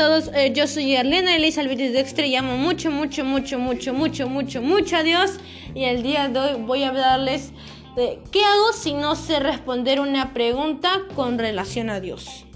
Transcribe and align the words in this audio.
todos, 0.00 0.30
eh, 0.32 0.50
yo 0.54 0.66
soy 0.66 0.96
Arlena 0.96 1.36
Elizabeth 1.36 1.76
Dexter 1.76 2.24
y 2.24 2.34
amo 2.34 2.56
mucho, 2.56 2.90
mucho, 2.90 3.22
mucho, 3.22 3.58
mucho, 3.58 3.92
mucho, 3.92 4.26
mucho, 4.26 4.62
mucho 4.62 4.96
a 4.96 5.02
Dios 5.02 5.32
y 5.74 5.84
el 5.84 6.02
día 6.02 6.26
de 6.30 6.38
hoy 6.40 6.62
voy 6.62 6.84
a 6.84 6.88
hablarles 6.88 7.52
de 7.96 8.18
qué 8.32 8.42
hago 8.42 8.72
si 8.72 8.94
no 8.94 9.14
sé 9.14 9.40
responder 9.40 10.00
una 10.00 10.32
pregunta 10.32 11.02
con 11.14 11.38
relación 11.38 11.90
a 11.90 12.00
Dios. 12.00 12.46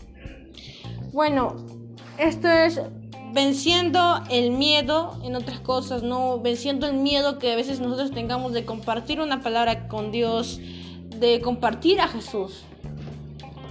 Bueno, 1.13 1.57
esto 2.17 2.49
es 2.49 2.81
venciendo 3.35 4.23
el 4.31 4.51
miedo 4.53 5.21
en 5.23 5.37
otras 5.37 5.61
cosas, 5.61 6.03
no 6.03 6.41
venciendo 6.41 6.87
el 6.87 6.95
miedo 6.95 7.39
que 7.39 7.53
a 7.53 7.57
veces 7.57 7.79
nosotros 7.79 8.13
tengamos 8.13 8.55
de 8.55 8.65
compartir 8.65 9.21
una 9.21 9.43
palabra 9.43 9.87
con 9.89 10.13
Dios, 10.13 10.61
de 11.21 11.43
compartir 11.43 12.01
a 12.01 12.09
Jesús. 12.09 12.65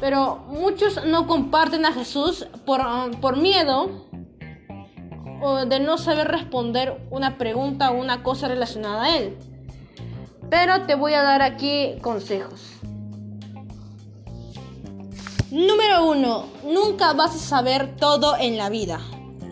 Pero 0.04 0.44
muchos 0.50 1.06
no 1.06 1.28
comparten 1.28 1.86
a 1.86 1.94
Jesús 1.94 2.46
por, 2.66 2.82
por 3.22 3.38
miedo 3.38 4.06
o 5.42 5.66
de 5.66 5.80
no 5.80 5.98
saber 5.98 6.28
responder 6.28 7.08
una 7.10 7.38
pregunta 7.38 7.90
o 7.90 8.02
una 8.02 8.22
cosa 8.22 8.50
relacionada 8.50 9.04
a 9.04 9.18
Él. 9.18 9.38
Pero 10.50 10.86
te 10.86 10.96
voy 10.96 11.14
a 11.14 11.24
dar 11.24 11.42
aquí 11.42 11.96
consejos. 12.02 12.60
Número 15.52 16.06
uno, 16.06 16.48
nunca 16.66 17.14
vas 17.14 17.36
a 17.36 17.40
saber 17.40 17.96
todo 17.96 18.36
en 18.38 18.58
la 18.58 18.68
vida. 18.68 19.00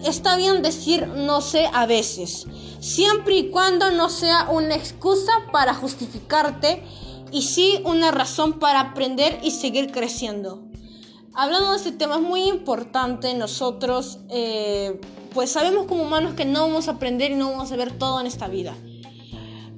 Está 0.03 0.35
bien 0.35 0.61
decir 0.61 1.07
no 1.07 1.39
sé 1.39 1.69
a 1.71 1.85
veces, 1.85 2.45
siempre 2.81 3.35
y 3.35 3.51
cuando 3.51 3.89
no 3.91 4.09
sea 4.09 4.49
una 4.49 4.75
excusa 4.75 5.31
para 5.53 5.73
justificarte 5.73 6.83
y 7.31 7.43
sí 7.43 7.81
una 7.85 8.11
razón 8.11 8.53
para 8.53 8.79
aprender 8.79 9.39
y 9.43 9.51
seguir 9.51 9.91
creciendo. 9.91 10.63
Hablando 11.33 11.71
de 11.71 11.77
este 11.77 11.91
tema 11.93 12.15
es 12.15 12.21
muy 12.21 12.43
importante, 12.43 13.33
nosotros 13.33 14.19
eh, 14.29 14.99
pues 15.33 15.51
sabemos 15.51 15.85
como 15.85 16.03
humanos 16.03 16.33
que 16.33 16.43
no 16.43 16.61
vamos 16.61 16.87
a 16.87 16.91
aprender 16.91 17.31
y 17.31 17.35
no 17.35 17.51
vamos 17.51 17.71
a 17.71 17.77
ver 17.77 17.91
todo 17.91 18.19
en 18.19 18.27
esta 18.27 18.47
vida. 18.47 18.75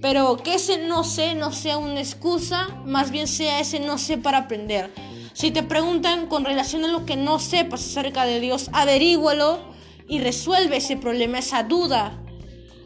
Pero 0.02 0.38
que 0.38 0.56
ese 0.56 0.88
no 0.88 1.04
sé 1.04 1.36
no 1.36 1.54
sea 1.54 1.78
una 1.78 2.00
excusa, 2.00 2.70
más 2.86 3.12
bien 3.12 3.28
sea 3.28 3.60
ese 3.60 3.80
no 3.80 3.98
sé 3.98 4.18
para 4.18 4.40
aprender. 4.40 4.92
Si 5.34 5.52
te 5.52 5.64
preguntan 5.64 6.28
con 6.28 6.44
relación 6.44 6.84
a 6.84 6.88
lo 6.88 7.06
que 7.06 7.16
no 7.16 7.40
sepas 7.40 7.82
acerca 7.82 8.26
de 8.26 8.40
Dios, 8.40 8.70
averígualo 8.74 9.60
y 10.08 10.20
resuelve 10.20 10.78
ese 10.78 10.98
problema, 10.98 11.40
esa 11.40 11.64
duda 11.64 12.23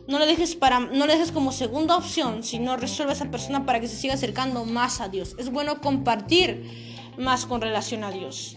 no 0.07 0.19
le 0.19 0.25
dejes 0.25 0.55
para 0.55 0.79
no 0.79 1.05
le 1.05 1.13
dejes 1.13 1.31
como 1.31 1.51
segunda 1.51 1.97
opción, 1.97 2.43
sino 2.43 2.77
resuelve 2.77 3.11
a 3.11 3.15
esa 3.15 3.29
persona 3.31 3.65
para 3.65 3.79
que 3.79 3.87
se 3.87 3.95
siga 3.95 4.13
acercando 4.13 4.65
más 4.65 5.01
a 5.01 5.09
Dios. 5.09 5.35
Es 5.37 5.51
bueno 5.51 5.81
compartir 5.81 7.13
más 7.17 7.45
con 7.45 7.61
relación 7.61 8.03
a 8.03 8.11
Dios. 8.11 8.55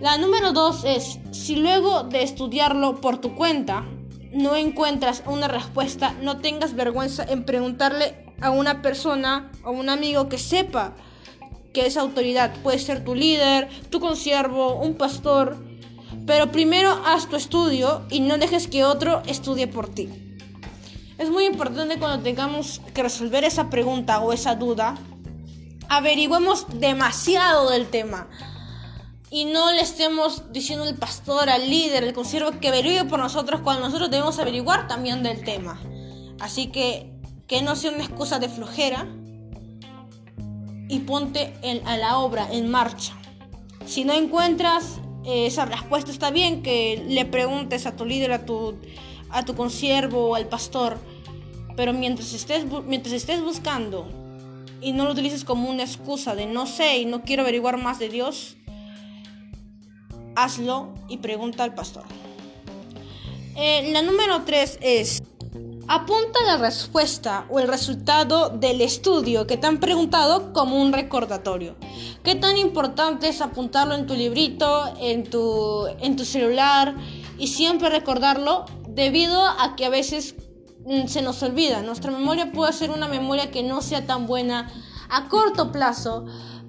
La 0.00 0.18
número 0.18 0.52
dos 0.52 0.84
es, 0.84 1.18
si 1.30 1.56
luego 1.56 2.02
de 2.02 2.22
estudiarlo 2.22 3.00
por 3.00 3.20
tu 3.20 3.34
cuenta 3.34 3.84
no 4.32 4.56
encuentras 4.56 5.22
una 5.26 5.46
respuesta, 5.46 6.14
no 6.20 6.38
tengas 6.38 6.74
vergüenza 6.74 7.24
en 7.24 7.44
preguntarle 7.44 8.34
a 8.40 8.50
una 8.50 8.82
persona 8.82 9.52
o 9.64 9.70
un 9.70 9.88
amigo 9.88 10.28
que 10.28 10.38
sepa 10.38 10.94
que 11.72 11.86
es 11.86 11.96
autoridad. 11.96 12.52
Puede 12.62 12.78
ser 12.78 13.04
tu 13.04 13.14
líder, 13.14 13.68
tu 13.90 14.00
consiervo, 14.00 14.76
un 14.76 14.94
pastor. 14.94 15.56
Pero 16.26 16.50
primero 16.50 16.90
haz 17.04 17.28
tu 17.28 17.36
estudio 17.36 18.02
y 18.10 18.20
no 18.20 18.38
dejes 18.38 18.66
que 18.66 18.84
otro 18.84 19.22
estudie 19.26 19.66
por 19.66 19.88
ti. 19.88 20.08
Es 21.24 21.30
muy 21.30 21.46
importante 21.46 21.98
cuando 21.98 22.22
tengamos 22.22 22.82
que 22.92 23.02
resolver 23.02 23.44
esa 23.44 23.70
pregunta 23.70 24.20
o 24.20 24.34
esa 24.34 24.56
duda, 24.56 24.94
averigüemos 25.88 26.66
demasiado 26.78 27.70
del 27.70 27.86
tema 27.86 28.28
y 29.30 29.46
no 29.46 29.72
le 29.72 29.80
estemos 29.80 30.52
diciendo 30.52 30.84
al 30.84 30.96
pastor, 30.96 31.48
al 31.48 31.70
líder, 31.70 32.04
al 32.04 32.12
consiervo 32.12 32.60
que 32.60 32.68
averigüe 32.68 33.06
por 33.06 33.20
nosotros 33.20 33.62
cuando 33.62 33.86
nosotros 33.86 34.10
debemos 34.10 34.38
averiguar 34.38 34.86
también 34.86 35.22
del 35.22 35.42
tema. 35.44 35.80
Así 36.40 36.66
que 36.66 37.10
que 37.46 37.62
no 37.62 37.74
sea 37.74 37.92
una 37.92 38.04
excusa 38.04 38.38
de 38.38 38.50
flojera 38.50 39.06
y 40.90 40.98
ponte 41.06 41.54
a 41.86 41.96
la 41.96 42.18
obra, 42.18 42.52
en 42.52 42.70
marcha. 42.70 43.14
Si 43.86 44.04
no 44.04 44.12
encuentras 44.12 44.98
eh, 45.24 45.46
esa 45.46 45.64
respuesta, 45.64 46.10
está 46.10 46.30
bien 46.30 46.62
que 46.62 47.02
le 47.08 47.24
preguntes 47.24 47.86
a 47.86 47.96
tu 47.96 48.04
líder, 48.04 48.30
a 48.32 48.44
tu 48.44 48.76
a 49.34 49.44
tu 49.44 49.56
consiervo 49.56 50.30
o 50.30 50.34
al 50.36 50.46
pastor, 50.46 50.96
pero 51.76 51.92
mientras 51.92 52.32
estés, 52.32 52.64
mientras 52.86 53.14
estés 53.14 53.42
buscando 53.42 54.06
y 54.80 54.92
no 54.92 55.04
lo 55.04 55.12
utilices 55.12 55.44
como 55.44 55.70
una 55.70 55.82
excusa 55.82 56.34
de 56.34 56.46
no 56.46 56.66
sé 56.66 56.98
y 56.98 57.06
no 57.06 57.22
quiero 57.22 57.42
averiguar 57.42 57.78
más 57.78 57.98
de 57.98 58.08
Dios, 58.08 58.56
hazlo 60.36 60.94
y 61.08 61.18
pregunta 61.18 61.64
al 61.64 61.74
pastor. 61.74 62.04
Eh, 63.56 63.90
la 63.92 64.02
número 64.02 64.42
3 64.44 64.78
es, 64.80 65.22
apunta 65.86 66.40
la 66.44 66.56
respuesta 66.56 67.46
o 67.50 67.60
el 67.60 67.68
resultado 67.68 68.50
del 68.50 68.80
estudio 68.80 69.46
que 69.46 69.56
te 69.56 69.66
han 69.66 69.78
preguntado 69.78 70.52
como 70.52 70.80
un 70.80 70.92
recordatorio. 70.92 71.76
¿Qué 72.22 72.34
tan 72.34 72.56
importante 72.56 73.28
es 73.28 73.40
apuntarlo 73.40 73.94
en 73.94 74.06
tu 74.06 74.14
librito, 74.14 74.92
en 75.00 75.24
tu, 75.24 75.86
en 76.00 76.16
tu 76.16 76.24
celular 76.24 76.96
y 77.38 77.48
siempre 77.48 77.90
recordarlo 77.90 78.64
debido 78.88 79.44
a 79.46 79.76
que 79.76 79.84
a 79.84 79.90
veces 79.90 80.34
se 81.06 81.22
nos 81.22 81.42
olvida. 81.42 81.82
Nuestra 81.82 82.10
memoria 82.10 82.52
puede 82.52 82.72
ser 82.72 82.90
una 82.90 83.08
memoria 83.08 83.50
que 83.50 83.62
no 83.62 83.82
sea 83.82 84.06
tan 84.06 84.26
buena 84.26 84.70
a 85.08 85.28
corto 85.28 85.72
plazo, 85.72 86.26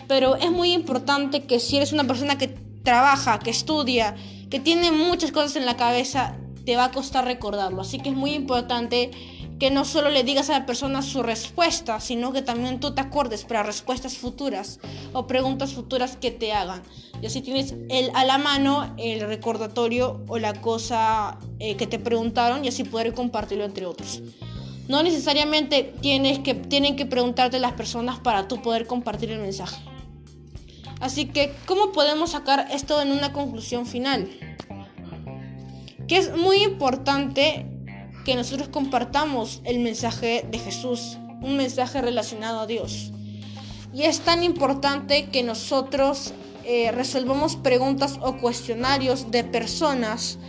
pero 0.08 0.36
es 0.36 0.52
muy 0.52 0.74
importante 0.74 1.46
que 1.46 1.60
si 1.60 1.78
eres 1.78 1.94
una 1.94 2.06
persona 2.06 2.38
que 2.38 2.48
trabaja, 2.84 3.40
que 3.40 3.50
estudia, 3.50 4.16
que 4.50 4.60
tiene 4.60 4.92
muchas 4.92 5.32
cosas 5.32 5.56
en 5.56 5.66
la 5.66 5.76
cabeza, 5.76 6.38
te 6.66 6.76
va 6.76 6.86
a 6.86 6.92
costar 6.92 7.26
recordarlo. 7.26 7.82
Así 7.82 8.00
que 8.00 8.10
es 8.10 8.16
muy 8.16 8.32
importante 8.32 9.12
que 9.60 9.72
no 9.72 9.86
solo 9.86 10.10
le 10.10 10.24
digas 10.24 10.50
a 10.50 10.60
la 10.60 10.66
persona 10.66 11.02
su 11.02 11.24
respuesta, 11.24 12.00
sino 12.00 12.34
que 12.34 12.42
también 12.42 12.80
tú 12.80 12.94
te 12.94 13.02
acuerdes 13.02 13.46
para 13.46 13.64
respuestas 13.64 14.18
futuras 14.18 14.80
o 15.14 15.28
preguntas 15.28 15.74
futuras 15.74 16.18
que 16.18 16.32
te 16.32 16.52
hagan. 16.52 16.84
Y 17.22 17.28
así 17.28 17.42
tienes 17.42 17.74
el, 17.90 18.12
a 18.14 18.26
la 18.26 18.38
mano 18.38 18.94
el 18.98 19.22
recordatorio 19.22 20.24
o 20.28 20.38
la 20.38 20.54
cosa 20.62 21.38
eh, 21.60 21.76
que 21.78 21.88
te 21.88 22.00
preguntaron 22.00 22.66
y 22.66 22.68
así 22.68 22.84
poder 22.84 23.14
compartirlo 23.14 23.64
entre 23.64 23.86
otros. 23.86 24.22
No 24.90 25.02
necesariamente 25.02 25.94
tienes 26.02 26.40
que, 26.40 26.54
tienen 26.54 26.96
que 26.96 27.06
preguntarte 27.06 27.60
las 27.60 27.74
personas 27.74 28.20
para 28.20 28.48
tú 28.48 28.62
poder 28.62 28.86
compartir 28.86 29.32
el 29.32 29.40
mensaje. 29.40 29.82
Así 31.00 31.26
que, 31.26 31.54
¿cómo 31.66 31.92
podemos 31.92 32.32
sacar 32.32 32.68
esto 32.72 33.02
en 33.02 33.12
una 33.12 33.34
conclusión 33.34 33.86
final? 33.86 34.30
Que 36.08 36.18
es 36.18 36.36
muy 36.36 36.58
importante 36.58 37.66
que 38.26 38.36
nosotros 38.36 38.68
compartamos 38.68 39.62
el 39.64 39.80
mensaje 39.80 40.46
de 40.50 40.60
Jesús, 40.60 41.18
un 41.42 41.56
mensaje 41.56 42.02
relacionado 42.02 42.60
a 42.60 42.68
Dios. 42.68 43.12
Y 43.94 44.04
es 44.04 44.20
tan 44.20 44.44
importante 44.44 45.28
que 45.30 45.44
nosotros 45.44 46.34
eh, 46.66 46.92
resolvamos 46.92 47.56
preguntas 47.56 48.20
o 48.22 48.38
cuestionarios 48.38 49.32
de 49.32 49.44
personas 49.44 50.40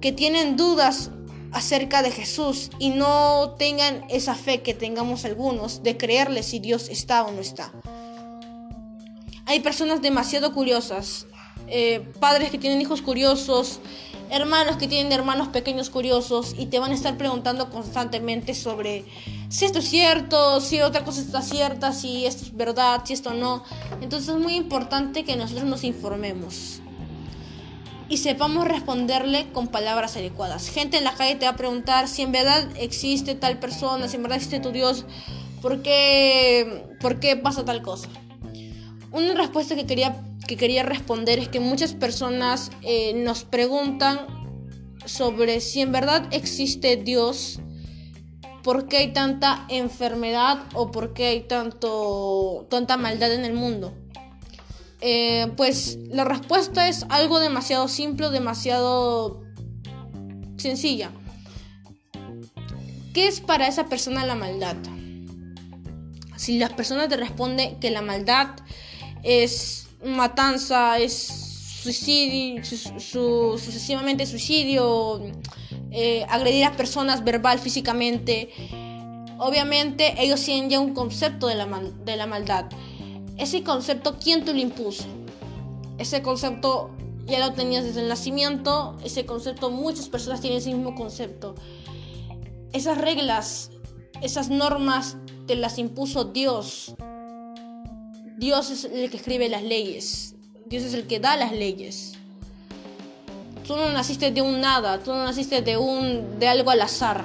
que 0.00 0.12
tienen 0.12 0.56
dudas 0.56 1.10
acerca 1.52 2.02
de 2.02 2.12
Jesús 2.12 2.70
y 2.78 2.90
no 2.90 3.56
tengan 3.58 4.04
esa 4.08 4.34
fe 4.34 4.62
que 4.62 4.74
tengamos 4.74 5.24
algunos 5.24 5.82
de 5.82 5.96
creerle 5.96 6.42
si 6.42 6.60
Dios 6.60 6.88
está 6.88 7.24
o 7.24 7.32
no 7.32 7.40
está. 7.40 7.72
Hay 9.46 9.60
personas 9.60 10.00
demasiado 10.00 10.52
curiosas, 10.52 11.26
eh, 11.66 12.00
padres 12.20 12.50
que 12.50 12.58
tienen 12.58 12.80
hijos 12.80 13.02
curiosos, 13.02 13.80
hermanos 14.30 14.76
que 14.76 14.88
tienen 14.88 15.12
hermanos 15.12 15.48
pequeños 15.48 15.90
curiosos 15.90 16.54
y 16.58 16.66
te 16.66 16.78
van 16.78 16.90
a 16.90 16.94
estar 16.94 17.16
preguntando 17.16 17.70
constantemente 17.70 18.54
sobre 18.54 19.04
si 19.48 19.64
esto 19.64 19.78
es 19.78 19.88
cierto, 19.88 20.60
si 20.60 20.80
otra 20.80 21.04
cosa 21.04 21.20
está 21.20 21.42
cierta, 21.42 21.92
si 21.92 22.26
esto 22.26 22.44
es 22.44 22.56
verdad, 22.56 23.02
si 23.04 23.12
esto 23.12 23.34
no. 23.34 23.62
Entonces 24.00 24.28
es 24.28 24.40
muy 24.40 24.54
importante 24.54 25.24
que 25.24 25.36
nosotros 25.36 25.66
nos 25.66 25.84
informemos 25.84 26.80
y 28.08 28.18
sepamos 28.18 28.66
responderle 28.66 29.48
con 29.52 29.68
palabras 29.68 30.16
adecuadas. 30.16 30.68
Gente 30.68 30.98
en 30.98 31.04
la 31.04 31.14
calle 31.14 31.36
te 31.36 31.46
va 31.46 31.52
a 31.52 31.56
preguntar 31.56 32.08
si 32.08 32.22
en 32.22 32.32
verdad 32.32 32.68
existe 32.76 33.34
tal 33.34 33.58
persona, 33.58 34.08
si 34.08 34.16
en 34.16 34.22
verdad 34.22 34.36
existe 34.36 34.60
tu 34.60 34.70
Dios, 34.70 35.04
¿por 35.62 35.82
qué, 35.82 36.84
por 37.00 37.20
qué 37.20 37.36
pasa 37.36 37.64
tal 37.64 37.82
cosa? 37.82 38.08
Una 39.12 39.34
respuesta 39.34 39.74
que 39.74 39.86
quería 39.86 40.25
que 40.46 40.56
quería 40.56 40.82
responder 40.82 41.38
es 41.38 41.48
que 41.48 41.60
muchas 41.60 41.92
personas 41.94 42.70
eh, 42.82 43.14
nos 43.14 43.44
preguntan 43.44 44.26
sobre 45.04 45.60
si 45.60 45.80
en 45.80 45.92
verdad 45.92 46.28
existe 46.32 46.96
Dios, 46.96 47.60
por 48.62 48.88
qué 48.88 48.98
hay 48.98 49.12
tanta 49.12 49.64
enfermedad 49.68 50.58
o 50.74 50.90
por 50.90 51.12
qué 51.12 51.26
hay 51.26 51.40
tanto, 51.42 52.66
tanta 52.68 52.96
maldad 52.96 53.32
en 53.32 53.44
el 53.44 53.52
mundo. 53.52 53.94
Eh, 55.00 55.52
pues 55.56 55.98
la 56.08 56.24
respuesta 56.24 56.88
es 56.88 57.06
algo 57.08 57.38
demasiado 57.38 57.86
simple, 57.86 58.30
demasiado 58.30 59.44
sencilla. 60.56 61.12
¿Qué 63.14 63.28
es 63.28 63.40
para 63.40 63.68
esa 63.68 63.86
persona 63.86 64.26
la 64.26 64.34
maldad? 64.34 64.76
Si 66.36 66.58
la 66.58 66.74
persona 66.74 67.08
te 67.08 67.16
responde 67.16 67.76
que 67.80 67.90
la 67.90 68.02
maldad 68.02 68.48
es 69.22 69.85
matanza, 70.04 70.98
es 70.98 71.46
suicidio, 71.82 72.64
sucesivamente 72.64 74.26
suicidio, 74.26 75.22
eh, 75.90 76.26
agredir 76.28 76.64
a 76.64 76.76
personas 76.76 77.24
verbal, 77.24 77.58
físicamente. 77.58 78.50
Obviamente 79.38 80.14
ellos 80.18 80.42
tienen 80.42 80.70
ya 80.70 80.80
un 80.80 80.94
concepto 80.94 81.46
de 81.46 81.54
la, 81.54 81.66
de 82.04 82.16
la 82.16 82.26
maldad. 82.26 82.66
Ese 83.36 83.62
concepto, 83.62 84.16
¿quién 84.18 84.44
te 84.44 84.52
lo 84.52 84.58
impuso? 84.58 85.04
Ese 85.98 86.22
concepto 86.22 86.90
ya 87.26 87.46
lo 87.46 87.52
tenías 87.52 87.84
desde 87.84 88.00
el 88.00 88.08
nacimiento. 88.08 88.96
Ese 89.04 89.26
concepto, 89.26 89.70
muchas 89.70 90.08
personas 90.08 90.40
tienen 90.40 90.58
ese 90.58 90.72
mismo 90.72 90.94
concepto. 90.94 91.54
Esas 92.72 92.98
reglas, 92.98 93.70
esas 94.22 94.48
normas, 94.48 95.16
te 95.46 95.56
las 95.56 95.78
impuso 95.78 96.24
Dios. 96.24 96.94
Dios 98.36 98.70
es 98.70 98.84
el 98.84 99.10
que 99.10 99.16
escribe 99.16 99.48
las 99.48 99.62
leyes. 99.62 100.34
Dios 100.66 100.82
es 100.82 100.94
el 100.94 101.06
que 101.06 101.20
da 101.20 101.36
las 101.36 101.52
leyes. 101.52 102.14
Tú 103.66 103.76
no 103.76 103.90
naciste 103.92 104.30
de 104.30 104.42
un 104.42 104.60
nada, 104.60 105.02
tú 105.02 105.12
no 105.12 105.24
naciste 105.24 105.62
de 105.62 105.76
un 105.76 106.38
de 106.38 106.48
algo 106.48 106.70
al 106.70 106.82
azar. 106.82 107.24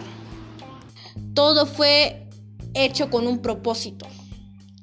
Todo 1.33 1.65
fue 1.65 2.27
hecho 2.73 3.09
con 3.09 3.27
un 3.27 3.39
propósito. 3.39 4.07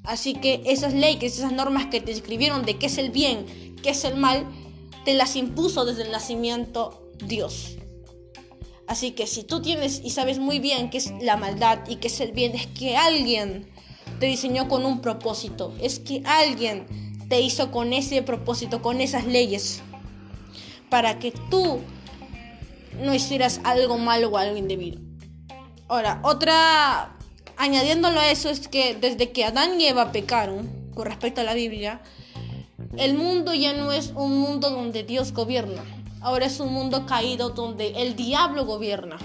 Así 0.04 0.34
que 0.34 0.62
esas 0.66 0.94
leyes, 0.94 1.38
esas 1.38 1.52
normas 1.52 1.86
que 1.86 2.00
te 2.00 2.12
escribieron 2.12 2.64
de 2.64 2.78
qué 2.78 2.86
es 2.86 2.98
el 2.98 3.10
bien, 3.10 3.76
qué 3.82 3.90
es 3.90 4.04
el 4.04 4.16
mal, 4.16 4.46
te 5.04 5.14
las 5.14 5.36
impuso 5.36 5.84
desde 5.84 6.02
el 6.02 6.10
nacimiento 6.10 7.10
Dios. 7.24 7.76
Así 8.86 9.12
que 9.12 9.26
si 9.26 9.44
tú 9.44 9.60
tienes 9.60 10.00
y 10.04 10.10
sabes 10.10 10.38
muy 10.38 10.60
bien 10.60 10.90
qué 10.90 10.98
es 10.98 11.12
la 11.20 11.36
maldad 11.36 11.80
y 11.88 11.96
qué 11.96 12.08
es 12.08 12.20
el 12.20 12.32
bien, 12.32 12.54
es 12.54 12.66
que 12.66 12.96
alguien 12.96 13.68
te 14.18 14.26
diseñó 14.26 14.68
con 14.68 14.84
un 14.84 15.00
propósito. 15.00 15.74
Es 15.80 15.98
que 15.98 16.22
alguien 16.24 16.86
te 17.28 17.40
hizo 17.40 17.70
con 17.70 17.92
ese 17.92 18.22
propósito, 18.22 18.82
con 18.82 19.00
esas 19.00 19.26
leyes. 19.26 19.82
Para 20.90 21.18
que 21.18 21.32
tú 21.50 21.80
no 23.00 23.14
hicieras 23.14 23.60
algo 23.64 23.98
malo 23.98 24.28
o 24.28 24.38
algo 24.38 24.56
indebido. 24.56 25.00
Ahora, 25.88 26.20
otra, 26.22 27.16
añadiéndolo 27.56 28.20
a 28.20 28.30
eso, 28.30 28.50
es 28.50 28.68
que 28.68 28.94
desde 28.94 29.30
que 29.32 29.44
Adán 29.44 29.80
y 29.80 29.86
Eva 29.86 30.12
pecaron, 30.12 30.90
con 30.94 31.06
respecto 31.06 31.40
a 31.40 31.44
la 31.44 31.54
Biblia, 31.54 32.02
el 32.96 33.14
mundo 33.14 33.54
ya 33.54 33.72
no 33.74 33.92
es 33.92 34.12
un 34.14 34.38
mundo 34.38 34.70
donde 34.70 35.04
Dios 35.04 35.32
gobierna. 35.32 35.84
Ahora 36.20 36.46
es 36.46 36.58
un 36.58 36.72
mundo 36.72 37.06
caído 37.06 37.50
donde 37.50 38.02
el 38.02 38.16
diablo 38.16 38.66
gobierna. 38.66 39.18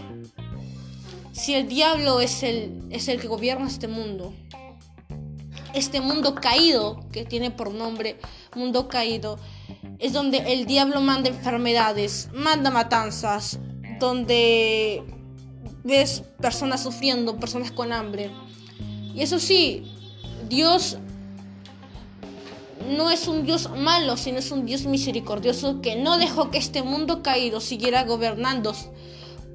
Si 1.32 1.56
el 1.56 1.68
diablo 1.68 2.22
es 2.22 2.44
el, 2.44 2.84
es 2.92 3.08
el 3.08 3.20
que 3.20 3.28
gobierna 3.28 3.68
este 3.68 3.88
mundo, 3.88 4.34
este 5.74 6.02
mundo 6.02 6.36
caído, 6.36 7.00
que 7.12 7.26
tiene 7.26 7.52
por 7.52 7.72
nombre 7.72 8.18
mundo 8.56 8.88
caído, 8.88 9.40
es 10.00 10.14
donde 10.14 10.54
el 10.54 10.66
diablo 10.66 11.02
manda 11.02 11.30
enfermedades, 11.30 12.30
manda 12.34 12.72
matanzas, 12.72 13.60
donde 14.00 15.04
ves 15.84 16.24
personas 16.40 16.84
sufriendo, 16.84 17.38
personas 17.38 17.72
con 17.72 17.92
hambre. 17.92 18.32
Y 19.14 19.22
eso 19.22 19.40
sí, 19.40 19.84
Dios 20.50 20.98
no 22.90 23.10
es 23.10 23.28
un 23.28 23.46
Dios 23.46 23.70
malo, 23.76 24.18
sino 24.18 24.40
es 24.40 24.52
un 24.52 24.66
Dios 24.66 24.86
misericordioso 24.86 25.82
que 25.82 25.96
no 25.96 26.18
dejó 26.18 26.52
que 26.52 26.58
este 26.58 26.84
mundo 26.84 27.24
caído 27.24 27.62
siguiera 27.62 28.04
gobernando 28.04 28.74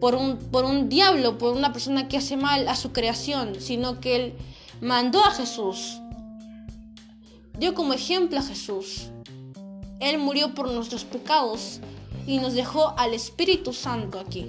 por 0.00 0.14
un, 0.14 0.38
por 0.38 0.64
un 0.64 0.88
diablo, 0.88 1.38
por 1.38 1.55
una 1.55 1.73
persona 1.73 2.09
que 2.09 2.17
hace 2.17 2.37
mal 2.37 2.69
a 2.69 2.76
su 2.76 2.93
creación, 2.93 3.61
sino 3.61 4.00
que 4.00 4.17
Él 4.17 4.35
mandó 4.81 5.25
a 5.25 5.31
Jesús. 5.31 6.00
Dio 7.59 7.75
como 7.75 7.93
ejemplo 7.93 8.39
a 8.39 8.43
Jesús. 8.43 9.11
Él 10.01 10.19
murió 10.19 10.55
por 10.55 10.71
nuestros 10.71 11.05
pecados 11.05 11.81
y 12.27 12.39
nos 12.39 12.55
dejó 12.55 12.95
al 12.97 13.15
Espíritu 13.15 13.73
Santo 13.73 14.21
aquí. 14.21 14.47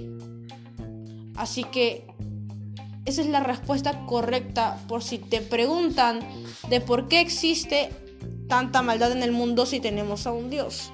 Así 1.34 1.64
que 1.64 2.06
esa 3.04 3.22
es 3.22 3.28
la 3.28 3.40
respuesta 3.40 4.06
correcta 4.06 4.78
por 4.86 5.02
si 5.02 5.18
te 5.18 5.40
preguntan 5.40 6.20
de 6.68 6.80
por 6.80 7.08
qué 7.08 7.20
existe 7.20 7.90
tanta 8.48 8.82
maldad 8.82 9.12
en 9.12 9.22
el 9.22 9.32
mundo 9.32 9.66
si 9.66 9.80
tenemos 9.80 10.26
a 10.26 10.32
un 10.32 10.50
Dios. 10.50 10.92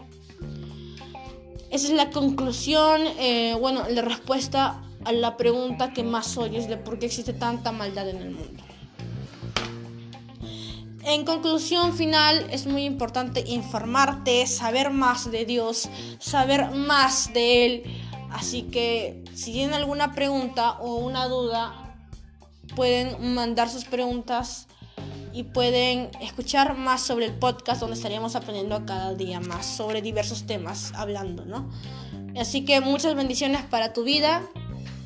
Esa 1.70 1.88
es 1.88 1.92
la 1.92 2.10
conclusión, 2.10 3.02
eh, 3.18 3.56
bueno, 3.60 3.82
la 3.90 4.02
respuesta 4.02 4.82
a 5.04 5.12
la 5.12 5.36
pregunta 5.36 5.92
que 5.92 6.04
más 6.04 6.36
oyes 6.38 6.68
de 6.68 6.76
por 6.76 6.98
qué 6.98 7.06
existe 7.06 7.32
tanta 7.32 7.72
maldad 7.72 8.08
en 8.08 8.18
el 8.18 8.30
mundo. 8.30 8.62
En 11.06 11.24
conclusión 11.24 11.94
final, 11.94 12.46
es 12.50 12.66
muy 12.66 12.84
importante 12.84 13.44
informarte, 13.46 14.46
saber 14.46 14.90
más 14.90 15.30
de 15.30 15.44
Dios, 15.44 15.88
saber 16.18 16.72
más 16.72 17.32
de 17.32 17.64
Él, 17.64 17.82
Así 18.36 18.62
que 18.64 19.24
si 19.34 19.52
tienen 19.52 19.74
alguna 19.74 20.12
pregunta 20.12 20.72
o 20.72 20.96
una 20.96 21.26
duda, 21.26 21.96
pueden 22.74 23.34
mandar 23.34 23.70
sus 23.70 23.84
preguntas 23.84 24.66
y 25.32 25.44
pueden 25.44 26.10
escuchar 26.20 26.76
más 26.76 27.02
sobre 27.02 27.26
el 27.26 27.34
podcast 27.34 27.80
donde 27.80 27.96
estaríamos 27.96 28.36
aprendiendo 28.36 28.84
cada 28.84 29.14
día 29.14 29.40
más 29.40 29.64
sobre 29.64 30.02
diversos 30.02 30.46
temas 30.46 30.92
hablando, 30.94 31.44
¿no? 31.44 31.70
Así 32.38 32.64
que 32.64 32.80
muchas 32.80 33.14
bendiciones 33.14 33.62
para 33.62 33.92
tu 33.92 34.04
vida. 34.04 34.42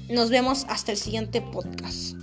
Nos 0.09 0.31
vemos 0.31 0.67
hasta 0.69 0.91
el 0.91 0.99
siguiente 0.99 1.41
podcast. 1.41 2.17